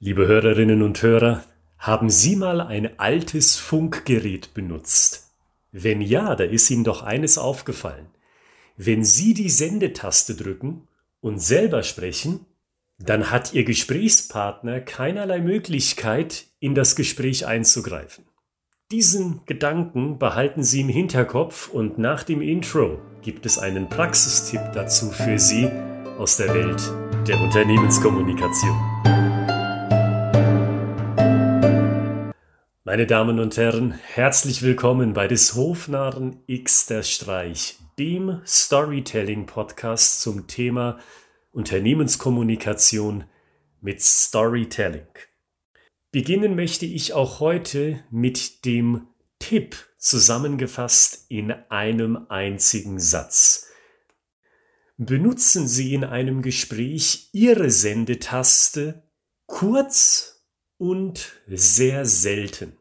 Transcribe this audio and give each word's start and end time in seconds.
Liebe 0.00 0.26
Hörerinnen 0.26 0.82
und 0.82 1.00
Hörer, 1.02 1.44
haben 1.78 2.10
Sie 2.10 2.36
mal 2.36 2.60
ein 2.60 2.98
altes 2.98 3.56
Funkgerät 3.56 4.52
benutzt? 4.52 5.30
Wenn 5.70 6.00
ja, 6.00 6.34
da 6.34 6.44
ist 6.44 6.70
Ihnen 6.70 6.84
doch 6.84 7.02
eines 7.02 7.38
aufgefallen. 7.38 8.06
Wenn 8.76 9.04
Sie 9.04 9.34
die 9.34 9.50
Sendetaste 9.50 10.34
drücken 10.34 10.88
und 11.20 11.40
selber 11.40 11.82
sprechen, 11.82 12.46
dann 12.98 13.30
hat 13.30 13.54
Ihr 13.54 13.64
Gesprächspartner 13.64 14.80
keinerlei 14.80 15.40
Möglichkeit, 15.40 16.46
in 16.58 16.74
das 16.74 16.96
Gespräch 16.96 17.46
einzugreifen. 17.46 18.24
Diesen 18.90 19.40
Gedanken 19.46 20.18
behalten 20.18 20.64
Sie 20.64 20.82
im 20.82 20.88
Hinterkopf 20.88 21.68
und 21.68 21.98
nach 21.98 22.24
dem 22.24 22.42
Intro 22.42 23.00
gibt 23.22 23.46
es 23.46 23.58
einen 23.58 23.88
Praxistipp 23.88 24.60
dazu 24.74 25.10
für 25.10 25.38
Sie 25.38 25.68
aus 26.18 26.36
der 26.36 26.52
Welt 26.52 26.82
der 27.26 27.40
Unternehmenskommunikation. 27.40 28.93
Meine 32.86 33.06
Damen 33.06 33.40
und 33.40 33.56
Herren, 33.56 33.92
herzlich 33.92 34.60
willkommen 34.60 35.14
bei 35.14 35.26
des 35.26 35.54
Hofnarren 35.54 36.42
X 36.46 36.84
der 36.84 37.02
Streich, 37.02 37.78
dem 37.98 38.42
Storytelling-Podcast 38.46 40.20
zum 40.20 40.48
Thema 40.48 40.98
Unternehmenskommunikation 41.50 43.24
mit 43.80 44.02
Storytelling. 44.02 45.06
Beginnen 46.12 46.56
möchte 46.56 46.84
ich 46.84 47.14
auch 47.14 47.40
heute 47.40 48.04
mit 48.10 48.66
dem 48.66 49.06
Tipp 49.38 49.76
zusammengefasst 49.96 51.24
in 51.30 51.52
einem 51.70 52.26
einzigen 52.28 53.00
Satz. 53.00 53.66
Benutzen 54.98 55.68
Sie 55.68 55.94
in 55.94 56.04
einem 56.04 56.42
Gespräch 56.42 57.30
Ihre 57.32 57.70
Sendetaste 57.70 59.04
kurz 59.46 60.34
und 60.76 61.40
sehr 61.46 62.04
selten. 62.04 62.76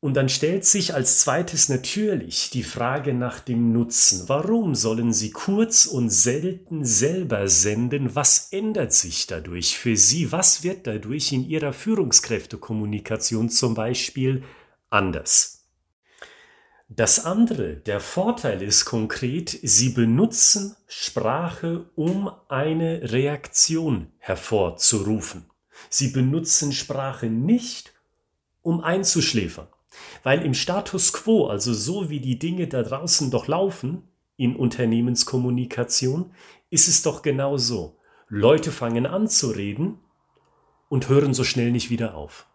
Und 0.00 0.14
dann 0.14 0.28
stellt 0.28 0.64
sich 0.64 0.94
als 0.94 1.18
zweites 1.20 1.68
natürlich 1.68 2.50
die 2.50 2.62
Frage 2.62 3.14
nach 3.14 3.40
dem 3.40 3.72
Nutzen. 3.72 4.28
Warum 4.28 4.76
sollen 4.76 5.12
Sie 5.12 5.32
kurz 5.32 5.86
und 5.86 6.08
selten 6.10 6.84
selber 6.84 7.48
senden? 7.48 8.14
Was 8.14 8.52
ändert 8.52 8.92
sich 8.92 9.26
dadurch 9.26 9.76
für 9.76 9.96
Sie? 9.96 10.30
Was 10.30 10.62
wird 10.62 10.86
dadurch 10.86 11.32
in 11.32 11.48
Ihrer 11.48 11.72
Führungskräftekommunikation 11.72 13.50
zum 13.50 13.74
Beispiel 13.74 14.44
anders? 14.88 15.66
Das 16.88 17.24
andere, 17.24 17.76
der 17.76 17.98
Vorteil 17.98 18.62
ist 18.62 18.84
konkret, 18.84 19.50
Sie 19.62 19.90
benutzen 19.90 20.76
Sprache, 20.86 21.90
um 21.96 22.30
eine 22.48 23.12
Reaktion 23.12 24.12
hervorzurufen. 24.18 25.50
Sie 25.90 26.08
benutzen 26.08 26.72
Sprache 26.72 27.26
nicht, 27.26 27.92
um 28.62 28.80
einzuschläfern. 28.80 29.66
Weil 30.22 30.44
im 30.44 30.54
Status 30.54 31.12
quo, 31.12 31.46
also 31.46 31.72
so 31.72 32.10
wie 32.10 32.20
die 32.20 32.38
Dinge 32.38 32.68
da 32.68 32.82
draußen 32.82 33.30
doch 33.30 33.46
laufen, 33.46 34.02
in 34.36 34.56
Unternehmenskommunikation, 34.56 36.32
ist 36.70 36.88
es 36.88 37.02
doch 37.02 37.22
genau 37.22 37.56
so. 37.56 37.98
Leute 38.28 38.72
fangen 38.72 39.06
an 39.06 39.28
zu 39.28 39.50
reden 39.50 39.98
und 40.88 41.08
hören 41.08 41.34
so 41.34 41.44
schnell 41.44 41.70
nicht 41.72 41.90
wieder 41.90 42.14
auf. 42.14 42.46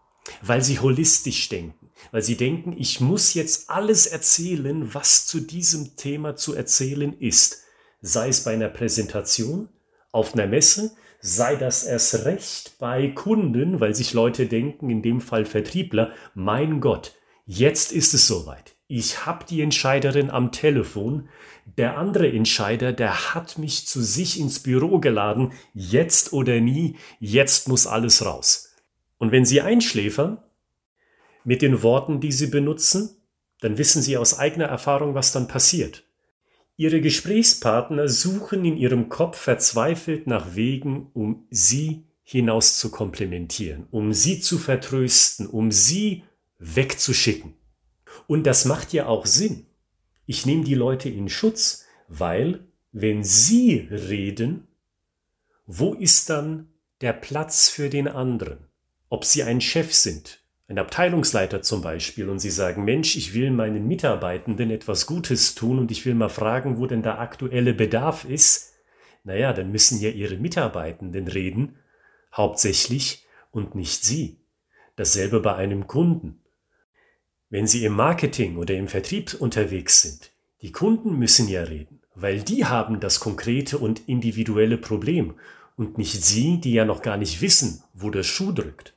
Weil 0.42 0.64
sie 0.64 0.80
holistisch 0.80 1.50
denken. 1.50 1.90
Weil 2.12 2.22
sie 2.22 2.38
denken, 2.38 2.76
ich 2.78 3.02
muss 3.02 3.34
jetzt 3.34 3.70
alles 3.70 4.06
erzählen, 4.06 4.94
was 4.94 5.26
zu 5.26 5.40
diesem 5.40 5.96
Thema 5.96 6.36
zu 6.36 6.54
erzählen 6.54 7.14
ist. 7.20 7.64
Sei 8.02 8.30
es 8.30 8.44
bei 8.44 8.54
einer 8.54 8.70
Präsentation, 8.70 9.70
auf 10.12 10.34
einer 10.34 10.48
Messe, 10.48 10.96
sei 11.20 11.56
das 11.56 11.84
erst 11.84 12.26
recht 12.26 12.78
bei 12.80 13.10
Kunden, 13.10 13.80
weil 13.80 13.96
sich 13.96 14.14
Leute 14.14 14.46
denken, 14.46 14.90
in 14.90 15.02
dem 15.02 15.22
Fall 15.22 15.46
Vertriebler, 15.46 16.12
mein 16.36 16.82
Gott, 16.82 17.16
Jetzt 17.46 17.92
ist 17.92 18.14
es 18.14 18.28
soweit. 18.28 18.76
Ich 18.88 19.26
habe 19.26 19.46
die 19.46 19.62
Entscheiderin 19.62 20.30
am 20.30 20.52
Telefon. 20.52 21.30
Der 21.78 21.98
andere 21.98 22.32
Entscheider, 22.32 22.94
der 22.94 23.34
hat 23.34 23.58
mich 23.58 23.88
zu 23.88 24.02
sich 24.02 24.40
ins 24.40 24.60
Büro 24.60 25.00
geladen. 25.00 25.52
Jetzt 25.74 26.32
oder 26.32 26.62
nie, 26.62 26.96
jetzt 27.20 27.68
muss 27.68 27.88
alles 27.88 28.26
raus. 28.26 28.74
Und 29.18 29.32
wenn 29.32 29.46
Sie 29.46 29.62
einschläfern 29.62 30.38
mit 31.44 31.62
den 31.62 31.84
Worten, 31.84 32.22
die 32.22 32.32
Sie 32.32 32.48
benutzen, 32.48 33.18
dann 33.60 33.78
wissen 33.78 34.02
Sie 34.02 34.18
aus 34.18 34.38
eigener 34.38 34.66
Erfahrung, 34.66 35.16
was 35.16 35.32
dann 35.32 35.48
passiert. 35.48 36.04
Ihre 36.76 37.02
Gesprächspartner 37.02 38.08
suchen 38.08 38.66
in 38.66 38.78
ihrem 38.78 39.10
Kopf 39.10 39.38
verzweifelt 39.38 40.28
nach 40.28 40.56
Wegen, 40.56 41.08
um 41.14 41.46
Sie 41.50 42.06
hinaus 42.24 42.78
zu 42.78 42.90
komplementieren, 42.90 43.88
um 43.92 44.12
Sie 44.12 44.40
zu 44.40 44.58
vertrösten, 44.58 45.48
um 45.48 45.72
Sie 45.72 46.24
wegzuschicken. 46.64 47.54
Und 48.28 48.46
das 48.46 48.66
macht 48.66 48.94
ja 48.94 49.08
auch 49.08 49.26
Sinn. 49.26 49.66
Ich 50.26 50.46
nehme 50.46 50.64
die 50.64 50.76
Leute 50.76 51.10
in 51.10 51.30
Schutz, 51.30 51.86
weil 52.08 52.66
wenn 52.92 53.24
sie 53.24 53.88
reden, 53.92 54.68
wo 55.66 55.94
ist 55.94 56.30
dann 56.30 56.70
der 57.02 57.14
Platz 57.14 57.70
für 57.70 57.90
den 57.90 58.08
anderen? 58.08 58.68
Ob 59.10 59.26
sie 59.26 59.44
ein 59.44 59.62
Chef 59.62 59.94
sind, 59.94 60.42
ein 60.68 60.80
Abteilungsleiter 60.80 61.62
zum 61.62 61.82
Beispiel, 61.82 62.30
und 62.30 62.40
sie 62.40 62.50
sagen, 62.50 62.84
Mensch, 62.84 63.16
ich 63.16 63.34
will 63.34 63.52
meinen 63.52 63.88
Mitarbeitenden 63.88 64.72
etwas 64.72 65.06
Gutes 65.06 65.56
tun 65.56 65.80
und 65.80 65.92
ich 65.92 66.06
will 66.06 66.16
mal 66.16 66.30
fragen, 66.30 66.78
wo 66.78 66.88
denn 66.88 67.04
der 67.04 67.20
aktuelle 67.20 67.74
Bedarf 67.74 68.26
ist, 68.26 68.74
naja, 69.24 69.54
dann 69.54 69.72
müssen 69.72 70.00
ja 70.00 70.10
ihre 70.10 70.38
Mitarbeitenden 70.38 71.28
reden, 71.28 71.78
hauptsächlich 72.36 73.26
und 73.52 73.76
nicht 73.76 74.04
sie. 74.04 74.40
Dasselbe 74.96 75.40
bei 75.40 75.56
einem 75.56 75.88
Kunden. 75.88 76.43
Wenn 77.54 77.68
Sie 77.68 77.86
im 77.86 77.94
Marketing 77.94 78.58
oder 78.58 78.74
im 78.74 78.88
Vertrieb 78.88 79.36
unterwegs 79.36 80.02
sind, 80.02 80.32
die 80.64 80.72
Kunden 80.72 81.20
müssen 81.20 81.48
ja 81.48 81.62
reden, 81.62 82.00
weil 82.16 82.42
die 82.42 82.66
haben 82.66 83.00
das 83.00 83.20
konkrete 83.20 83.78
und 83.78 84.10
individuelle 84.10 84.80
Problem 84.80 85.36
und 85.78 86.00
nicht 86.00 86.26
Sie, 86.26 86.60
die 86.60 86.74
ja 86.74 86.84
noch 86.84 87.04
gar 87.04 87.16
nicht 87.16 87.42
wissen, 87.42 87.84
wo 87.94 88.10
der 88.10 88.24
Schuh 88.24 88.54
drückt. 88.54 88.96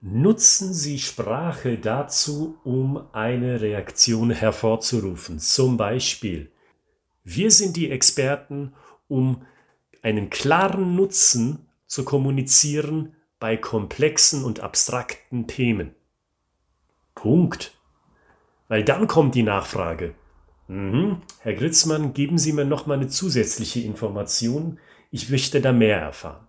Nutzen 0.00 0.74
Sie 0.74 0.98
Sprache 0.98 1.78
dazu, 1.78 2.58
um 2.64 3.04
eine 3.12 3.60
Reaktion 3.60 4.32
hervorzurufen. 4.32 5.38
Zum 5.38 5.76
Beispiel, 5.76 6.50
wir 7.22 7.52
sind 7.52 7.76
die 7.76 7.88
Experten, 7.92 8.72
um 9.06 9.46
einen 10.02 10.28
klaren 10.28 10.96
Nutzen 10.96 11.68
zu 11.86 12.04
kommunizieren 12.04 13.14
bei 13.38 13.56
komplexen 13.56 14.42
und 14.42 14.58
abstrakten 14.58 15.46
Themen. 15.46 15.94
Punkt. 17.20 17.72
Weil 18.68 18.82
dann 18.82 19.06
kommt 19.06 19.34
die 19.34 19.42
Nachfrage. 19.42 20.14
Mhm. 20.68 21.20
Herr 21.40 21.54
Gritzmann, 21.54 22.14
geben 22.14 22.38
Sie 22.38 22.52
mir 22.52 22.64
noch 22.64 22.86
mal 22.86 22.94
eine 22.94 23.08
zusätzliche 23.08 23.80
Information. 23.80 24.78
Ich 25.10 25.28
möchte 25.28 25.60
da 25.60 25.72
mehr 25.72 25.98
erfahren. 25.98 26.46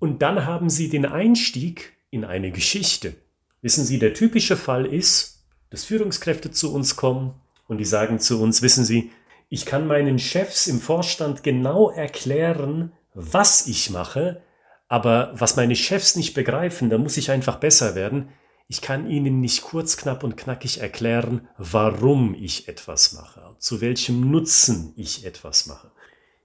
Und 0.00 0.22
dann 0.22 0.44
haben 0.44 0.70
Sie 0.70 0.88
den 0.88 1.06
Einstieg 1.06 1.92
in 2.10 2.24
eine 2.24 2.50
Geschichte. 2.50 3.14
Wissen 3.62 3.84
Sie, 3.84 3.98
der 3.98 4.14
typische 4.14 4.56
Fall 4.56 4.86
ist, 4.86 5.44
dass 5.68 5.84
Führungskräfte 5.84 6.50
zu 6.50 6.74
uns 6.74 6.96
kommen 6.96 7.34
und 7.68 7.78
die 7.78 7.84
sagen 7.84 8.18
zu 8.18 8.42
uns, 8.42 8.62
wissen 8.62 8.84
Sie, 8.84 9.12
ich 9.50 9.66
kann 9.66 9.86
meinen 9.86 10.18
Chefs 10.18 10.66
im 10.66 10.80
Vorstand 10.80 11.42
genau 11.42 11.90
erklären, 11.90 12.92
was 13.14 13.66
ich 13.66 13.90
mache, 13.90 14.42
aber 14.88 15.32
was 15.34 15.56
meine 15.56 15.76
Chefs 15.76 16.16
nicht 16.16 16.34
begreifen, 16.34 16.90
da 16.90 16.98
muss 16.98 17.16
ich 17.16 17.30
einfach 17.30 17.56
besser 17.56 17.94
werden. 17.94 18.30
Ich 18.70 18.82
kann 18.82 19.10
Ihnen 19.10 19.40
nicht 19.40 19.62
kurz, 19.62 19.96
knapp 19.96 20.22
und 20.22 20.36
knackig 20.36 20.78
erklären, 20.78 21.48
warum 21.58 22.36
ich 22.36 22.68
etwas 22.68 23.14
mache, 23.14 23.56
zu 23.58 23.80
welchem 23.80 24.30
Nutzen 24.30 24.92
ich 24.94 25.26
etwas 25.26 25.66
mache. 25.66 25.90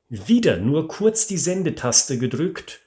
Wieder 0.10 0.58
nur 0.58 0.88
kurz 0.88 1.28
die 1.28 1.38
Sendetaste 1.38 2.18
gedrückt 2.18 2.82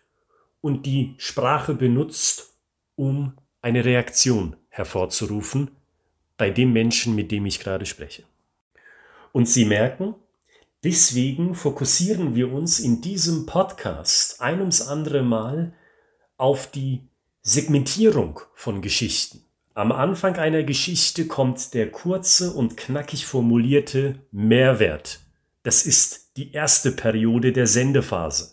und 0.61 0.87
die 0.87 1.15
Sprache 1.19 1.75
benutzt, 1.75 2.57
um 2.97 3.35
eine 3.63 3.85
Reaktion 3.85 4.57
hervorzurufen 4.71 5.71
bei 6.37 6.51
dem 6.51 6.73
Menschen, 6.73 7.15
mit 7.15 7.31
dem 7.31 7.47
ich 7.47 7.61
gerade 7.61 7.87
spreche. 7.87 8.25
Und 9.31 9.49
Sie 9.49 9.67
merken, 9.67 10.17
deswegen 10.83 11.55
fokussieren 11.55 12.35
wir 12.35 12.53
uns 12.53 12.81
in 12.81 13.03
diesem 13.03 13.47
Podcast 13.47 14.41
ein 14.41 14.59
ums 14.59 14.83
andere 14.83 15.23
Mal 15.23 15.75
auf 16.39 16.69
die 16.69 17.09
Segmentierung 17.51 18.41
von 18.53 18.83
Geschichten. 18.83 19.43
Am 19.73 19.91
Anfang 19.91 20.37
einer 20.37 20.65
Geschichte 20.65 21.27
kommt 21.27 21.73
der 21.73 21.91
kurze 21.91 22.53
und 22.53 22.77
knackig 22.77 23.25
formulierte 23.25 24.19
Mehrwert. 24.31 25.21
Das 25.63 25.87
ist 25.87 26.37
die 26.37 26.53
erste 26.53 26.93
Periode 26.93 27.55
der 27.55 27.67
Sendephase. 27.67 28.53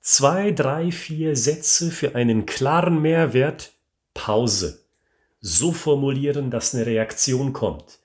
Zwei, 0.00 0.50
drei, 0.50 0.90
vier 0.90 1.36
Sätze 1.36 1.92
für 1.92 2.16
einen 2.16 2.44
klaren 2.44 3.00
Mehrwert, 3.00 3.72
Pause. 4.14 4.80
So 5.40 5.70
formulieren, 5.70 6.50
dass 6.50 6.74
eine 6.74 6.86
Reaktion 6.86 7.52
kommt. 7.52 8.00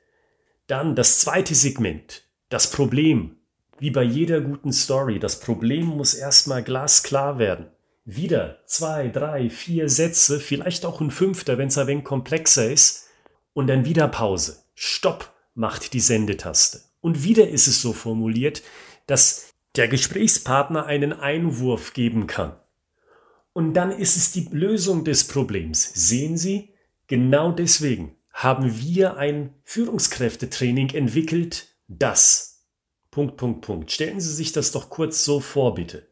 Dann 0.68 0.96
das 0.96 1.22
zweite 1.22 1.56
Segment, 1.56 2.22
das 2.50 2.70
Problem. 2.70 3.38
Wie 3.80 3.90
bei 3.90 4.04
jeder 4.04 4.42
guten 4.42 4.74
Story, 4.74 5.18
das 5.18 5.40
Problem 5.40 5.88
muss 5.88 6.14
erstmal 6.14 6.62
glasklar 6.62 7.40
werden. 7.40 7.72
Wieder 8.08 8.60
zwei, 8.66 9.10
drei, 9.10 9.50
vier 9.50 9.90
Sätze, 9.90 10.40
vielleicht 10.40 10.86
auch 10.86 11.02
ein 11.02 11.12
fünfter, 11.12 11.58
wenn 11.58 11.68
es 11.68 11.78
ein 11.78 11.88
wenig 11.88 12.06
komplexer 12.06 12.72
ist, 12.72 13.10
und 13.52 13.68
dann 13.68 13.84
wieder 13.84 14.08
Pause. 14.08 14.64
Stopp 14.76 15.34
macht 15.56 15.94
die 15.94 16.00
Sendetaste. 16.00 16.82
Und 17.02 17.24
wieder 17.24 17.50
ist 17.50 17.68
es 17.68 17.82
so 17.82 17.92
formuliert, 17.92 18.64
dass 19.08 19.50
der 19.76 19.90
Gesprächspartner 19.90 20.86
einen 20.86 21.12
Einwurf 21.12 21.94
geben 21.94 22.28
kann. 22.28 22.56
Und 23.52 23.74
dann 23.74 23.92
ist 23.92 24.16
es 24.16 24.32
die 24.32 24.48
Lösung 24.52 25.04
des 25.04 25.28
Problems. 25.28 25.92
Sehen 25.94 26.38
Sie, 26.38 26.74
genau 27.08 27.52
deswegen 27.52 28.16
haben 28.32 28.80
wir 28.80 29.18
ein 29.18 29.54
Führungskräftetraining 29.64 30.92
entwickelt, 30.92 31.76
das. 31.90 32.64
Punkt, 33.12 33.36
Punkt, 33.36 33.62
Punkt. 33.62 33.92
Stellen 33.92 34.22
Sie 34.22 34.34
sich 34.34 34.54
das 34.54 34.72
doch 34.72 34.90
kurz 34.90 35.26
so 35.26 35.42
vor, 35.42 35.76
bitte. 35.76 36.08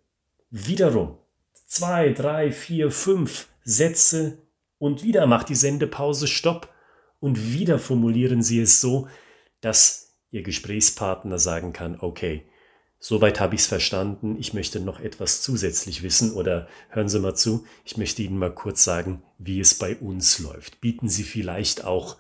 Wiederum 0.50 1.20
zwei, 1.66 2.14
drei, 2.14 2.52
vier, 2.52 2.92
fünf 2.92 3.48
Sätze 3.64 4.38
und 4.78 5.04
wieder 5.04 5.28
macht 5.28 5.50
die 5.50 5.56
Sendepause 5.56 6.28
Stopp 6.28 6.70
und 7.20 7.54
wieder 7.54 7.80
formulieren 7.80 8.44
Sie 8.44 8.60
es 8.60 8.82
so, 8.82 9.08
dass 9.62 10.14
Ihr 10.30 10.44
Gesprächspartner 10.44 11.40
sagen 11.40 11.74
kann, 11.74 11.98
okay, 12.00 12.46
soweit 13.00 13.40
habe 13.40 13.56
ich 13.56 13.62
es 13.62 13.68
verstanden, 13.68 14.36
ich 14.38 14.54
möchte 14.54 14.80
noch 14.80 15.00
etwas 15.00 15.42
zusätzlich 15.42 16.04
wissen 16.04 16.34
oder 16.34 16.68
hören 16.90 17.10
Sie 17.10 17.20
mal 17.20 17.36
zu, 17.36 17.66
ich 17.84 17.98
möchte 17.98 18.22
Ihnen 18.22 18.38
mal 18.38 18.54
kurz 18.54 18.84
sagen, 18.84 19.24
wie 19.38 19.60
es 19.60 19.76
bei 19.76 19.96
uns 19.96 20.40
läuft. 20.40 20.82
Bieten 20.82 21.10
Sie 21.10 21.24
vielleicht 21.24 21.86
auch 21.86 22.18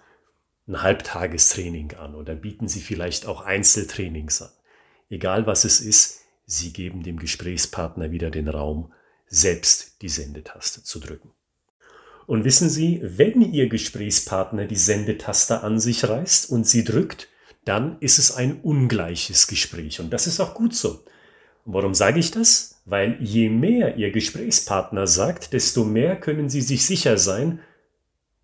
ein 0.67 0.81
Halbtagestraining 0.81 1.95
an 1.95 2.15
oder 2.15 2.35
bieten 2.35 2.67
Sie 2.67 2.81
vielleicht 2.81 3.25
auch 3.25 3.41
Einzeltrainings 3.41 4.41
an. 4.41 4.49
Egal 5.09 5.45
was 5.45 5.65
es 5.65 5.81
ist, 5.81 6.21
Sie 6.47 6.73
geben 6.73 7.03
dem 7.03 7.17
Gesprächspartner 7.17 8.11
wieder 8.11 8.31
den 8.31 8.47
Raum, 8.47 8.91
selbst 9.27 10.01
die 10.01 10.09
Sendetaste 10.09 10.83
zu 10.83 10.99
drücken. 10.99 11.31
Und 12.27 12.43
wissen 12.43 12.69
Sie, 12.69 13.01
wenn 13.03 13.41
Ihr 13.41 13.69
Gesprächspartner 13.69 14.65
die 14.65 14.75
Sendetaste 14.75 15.61
an 15.61 15.79
sich 15.79 16.07
reißt 16.07 16.49
und 16.49 16.67
sie 16.67 16.83
drückt, 16.83 17.27
dann 17.65 17.97
ist 17.99 18.19
es 18.19 18.35
ein 18.35 18.61
ungleiches 18.61 19.47
Gespräch. 19.47 19.99
Und 19.99 20.11
das 20.11 20.27
ist 20.27 20.39
auch 20.39 20.53
gut 20.53 20.75
so. 20.75 21.03
Und 21.65 21.73
warum 21.73 21.93
sage 21.93 22.19
ich 22.19 22.31
das? 22.31 22.81
Weil 22.85 23.17
je 23.19 23.49
mehr 23.49 23.97
Ihr 23.97 24.11
Gesprächspartner 24.11 25.07
sagt, 25.07 25.53
desto 25.53 25.83
mehr 25.83 26.15
können 26.15 26.49
Sie 26.49 26.61
sich 26.61 26.85
sicher 26.85 27.17
sein, 27.17 27.59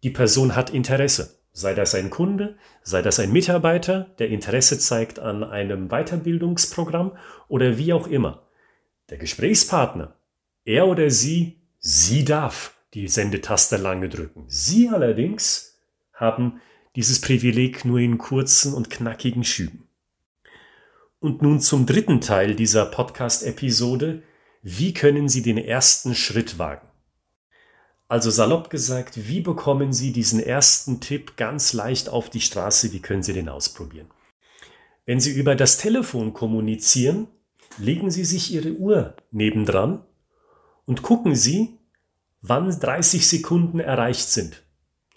die 0.04 0.10
Person 0.10 0.56
hat 0.56 0.72
Interesse. 0.72 1.38
Sei 1.54 1.74
das 1.74 1.94
ein 1.94 2.10
Kunde, 2.10 2.57
sei 2.81 3.01
das 3.01 3.19
ein 3.19 3.31
Mitarbeiter, 3.31 4.10
der 4.19 4.30
Interesse 4.30 4.80
zeigt 4.80 5.19
an 5.19 5.44
einem 5.44 5.89
Weiterbildungsprogramm 5.89 7.16
oder 7.48 7.77
wie 7.77 7.94
auch 7.94 8.07
immer. 8.07 8.48
Der 9.10 9.18
Gesprächspartner 9.18 10.16
er 10.66 10.88
oder 10.88 11.10
sie, 11.10 11.62
sie 11.80 12.24
darf 12.24 12.75
die 12.94 13.08
Sendetaste 13.08 13.78
lange 13.78 14.10
drücken. 14.10 14.46
Sie 14.48 14.90
allerdings 14.90 15.80
haben 16.13 16.62
dieses 16.96 17.22
Privileg 17.22 17.86
nur 17.86 18.00
in 18.00 18.18
kurzen 18.18 18.74
und 18.74 18.90
knackigen 18.90 19.44
Schüben. 19.44 19.88
Und 21.19 21.42
nun 21.42 21.60
zum 21.60 21.86
dritten 21.86 22.19
Teil 22.19 22.56
dieser 22.56 22.86
Podcast-Episode. 22.86 24.24
Wie 24.63 24.94
können 24.94 25.30
Sie 25.30 25.42
den 25.42 25.58
ersten 25.58 26.16
Schritt 26.16 26.60
wagen? 26.60 26.88
Also 28.08 28.30
salopp 28.30 28.69
gesagt, 28.69 29.28
wie 29.28 29.40
bekommen 29.40 29.94
Sie 29.94 30.12
diesen 30.12 30.42
ersten 30.42 31.00
Tipp 31.00 31.38
ganz 31.38 31.74
leicht 31.74 32.10
auf 32.10 32.30
die 32.30 32.42
Straße? 32.42 32.92
Wie 32.92 33.00
können 33.00 33.24
Sie 33.24 33.34
den 33.34 33.50
ausprobieren? 33.50 34.08
Wenn 35.06 35.19
Sie 35.19 35.31
über 35.31 35.56
das 35.56 35.78
Telefon 35.78 36.34
kommunizieren, 36.34 37.28
legen 37.78 38.12
Sie 38.12 38.25
sich 38.25 38.52
Ihre 38.54 38.74
Uhr 38.74 39.16
nebendran 39.31 40.04
und 40.86 41.01
gucken 41.01 41.36
Sie, 41.36 41.80
wann 42.42 42.69
30 42.69 43.28
Sekunden 43.28 43.80
erreicht 43.80 44.30
sind. 44.30 44.63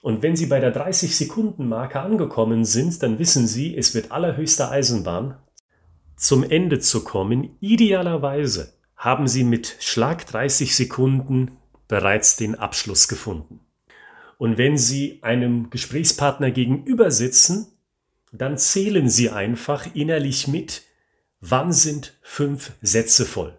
Und 0.03 0.23
wenn 0.23 0.37
Sie 0.37 0.47
bei 0.47 0.61
der 0.61 0.71
30 0.71 1.17
Sekunden 1.17 1.69
Marke 1.69 2.01
angekommen 2.01 2.65
sind, 2.65 3.03
dann 3.03 3.19
wissen 3.19 3.47
Sie, 3.47 3.77
es 3.77 3.95
wird 3.95 4.13
allerhöchste 4.13 4.71
Eisenbahn. 4.71 5.39
Zum 6.17 6.45
Ende 6.45 6.79
zu 6.79 7.05
kommen, 7.05 7.57
idealerweise 7.61 8.75
haben 8.97 9.27
Sie 9.27 9.45
mit 9.45 9.77
Schlag 9.81 10.27
30 10.27 10.77
Sekunden 10.77 11.59
bereits 11.89 12.37
den 12.37 12.55
Abschluss 12.55 13.09
gefunden. 13.09 13.61
Und 14.37 14.59
wenn 14.59 14.77
Sie 14.77 15.21
einem 15.23 15.71
Gesprächspartner 15.71 16.51
gegenüber 16.51 17.11
sitzen, 17.11 17.67
dann 18.33 18.59
zählen 18.59 19.09
Sie 19.09 19.31
einfach 19.31 19.87
innerlich 19.95 20.49
mit, 20.49 20.83
wann 21.41 21.73
sind 21.73 22.19
fünf 22.23 22.73
Sätze 22.83 23.25
voll. 23.25 23.57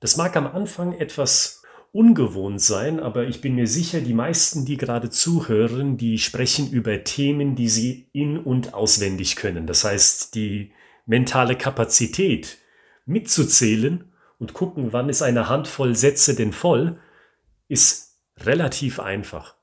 Das 0.00 0.16
mag 0.16 0.36
am 0.36 0.46
Anfang 0.46 0.92
etwas 0.92 1.62
ungewohnt 1.92 2.60
sein, 2.60 3.00
aber 3.00 3.26
ich 3.26 3.40
bin 3.40 3.54
mir 3.54 3.66
sicher, 3.66 4.00
die 4.00 4.14
meisten, 4.14 4.64
die 4.64 4.76
gerade 4.76 5.10
zuhören, 5.10 5.96
die 5.96 6.18
sprechen 6.18 6.70
über 6.70 7.02
Themen, 7.02 7.56
die 7.56 7.68
sie 7.68 8.08
in 8.12 8.38
und 8.38 8.74
auswendig 8.74 9.36
können. 9.36 9.66
Das 9.66 9.84
heißt, 9.84 10.34
die 10.34 10.72
mentale 11.06 11.56
Kapazität 11.56 12.58
mitzuzählen 13.06 14.12
und 14.38 14.52
gucken, 14.52 14.92
wann 14.92 15.08
ist 15.08 15.22
eine 15.22 15.48
Handvoll 15.48 15.96
Sätze 15.96 16.36
denn 16.36 16.52
voll, 16.52 17.00
ist 17.68 18.18
relativ 18.38 19.00
einfach. 19.00 19.56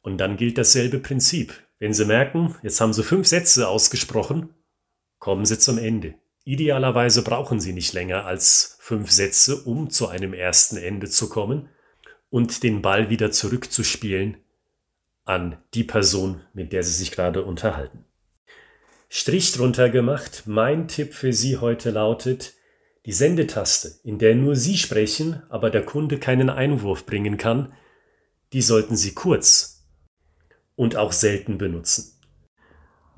Und 0.00 0.18
dann 0.18 0.36
gilt 0.36 0.56
dasselbe 0.56 1.00
Prinzip. 1.00 1.52
Wenn 1.78 1.92
Sie 1.92 2.04
merken, 2.04 2.54
jetzt 2.62 2.80
haben 2.80 2.92
Sie 2.92 3.02
fünf 3.02 3.26
Sätze 3.26 3.68
ausgesprochen, 3.68 4.54
kommen 5.18 5.44
Sie 5.44 5.58
zum 5.58 5.78
Ende. 5.78 6.14
Idealerweise 6.48 7.20
brauchen 7.24 7.60
Sie 7.60 7.74
nicht 7.74 7.92
länger 7.92 8.24
als 8.24 8.78
fünf 8.80 9.10
Sätze, 9.10 9.64
um 9.64 9.90
zu 9.90 10.08
einem 10.08 10.32
ersten 10.32 10.78
Ende 10.78 11.06
zu 11.10 11.28
kommen 11.28 11.68
und 12.30 12.62
den 12.62 12.80
Ball 12.80 13.10
wieder 13.10 13.30
zurückzuspielen 13.30 14.38
an 15.26 15.58
die 15.74 15.84
Person, 15.84 16.40
mit 16.54 16.72
der 16.72 16.82
Sie 16.84 16.94
sich 16.94 17.10
gerade 17.10 17.44
unterhalten. 17.44 18.06
Strich 19.10 19.52
drunter 19.52 19.90
gemacht, 19.90 20.44
mein 20.46 20.88
Tipp 20.88 21.12
für 21.12 21.34
Sie 21.34 21.58
heute 21.58 21.90
lautet, 21.90 22.54
die 23.04 23.12
Sendetaste, 23.12 24.00
in 24.02 24.18
der 24.18 24.34
nur 24.34 24.56
Sie 24.56 24.78
sprechen, 24.78 25.42
aber 25.50 25.68
der 25.68 25.84
Kunde 25.84 26.18
keinen 26.18 26.48
Einwurf 26.48 27.04
bringen 27.04 27.36
kann, 27.36 27.74
die 28.54 28.62
sollten 28.62 28.96
Sie 28.96 29.12
kurz 29.12 29.86
und 30.76 30.96
auch 30.96 31.12
selten 31.12 31.58
benutzen. 31.58 32.17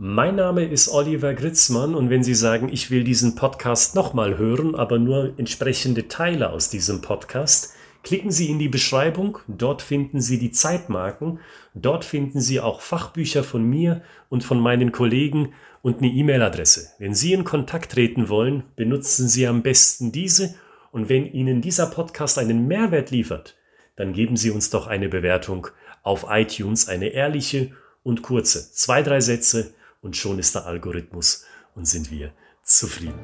Mein 0.02 0.36
Name 0.36 0.64
ist 0.64 0.88
Oliver 0.88 1.34
Gritzmann 1.34 1.94
und 1.94 2.08
wenn 2.08 2.24
Sie 2.24 2.32
sagen, 2.34 2.70
ich 2.72 2.90
will 2.90 3.04
diesen 3.04 3.34
Podcast 3.34 3.94
nochmal 3.94 4.38
hören, 4.38 4.74
aber 4.74 4.98
nur 4.98 5.34
entsprechende 5.36 6.08
Teile 6.08 6.52
aus 6.52 6.70
diesem 6.70 7.02
Podcast, 7.02 7.74
klicken 8.02 8.30
Sie 8.30 8.48
in 8.48 8.58
die 8.58 8.70
Beschreibung, 8.70 9.40
dort 9.46 9.82
finden 9.82 10.22
Sie 10.22 10.38
die 10.38 10.52
Zeitmarken, 10.52 11.40
dort 11.74 12.06
finden 12.06 12.40
Sie 12.40 12.60
auch 12.60 12.80
Fachbücher 12.80 13.44
von 13.44 13.62
mir 13.62 14.00
und 14.30 14.42
von 14.42 14.58
meinen 14.58 14.90
Kollegen 14.90 15.52
und 15.82 15.98
eine 15.98 16.08
E-Mail-Adresse. 16.08 16.92
Wenn 16.98 17.14
Sie 17.14 17.34
in 17.34 17.44
Kontakt 17.44 17.92
treten 17.92 18.30
wollen, 18.30 18.62
benutzen 18.76 19.28
Sie 19.28 19.46
am 19.46 19.60
besten 19.60 20.12
diese 20.12 20.54
und 20.92 21.10
wenn 21.10 21.26
Ihnen 21.26 21.60
dieser 21.60 21.88
Podcast 21.88 22.38
einen 22.38 22.66
Mehrwert 22.66 23.10
liefert, 23.10 23.58
dann 23.96 24.14
geben 24.14 24.38
Sie 24.38 24.50
uns 24.50 24.70
doch 24.70 24.86
eine 24.86 25.10
Bewertung 25.10 25.66
auf 26.02 26.24
iTunes, 26.30 26.88
eine 26.88 27.08
ehrliche 27.08 27.72
und 28.02 28.22
kurze, 28.22 28.72
zwei, 28.72 29.02
drei 29.02 29.20
Sätze, 29.20 29.74
und 30.02 30.16
schon 30.16 30.38
ist 30.38 30.54
der 30.54 30.66
Algorithmus 30.66 31.44
und 31.74 31.86
sind 31.86 32.10
wir 32.10 32.32
zufrieden. 32.62 33.18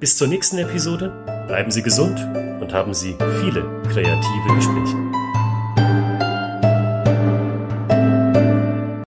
Bis 0.00 0.16
zur 0.16 0.28
nächsten 0.28 0.58
Episode, 0.58 1.08
bleiben 1.46 1.70
Sie 1.70 1.82
gesund 1.82 2.18
und 2.60 2.72
haben 2.72 2.94
Sie 2.94 3.16
viele 3.40 3.82
kreative 3.88 4.54
Gespräche. 4.54 4.96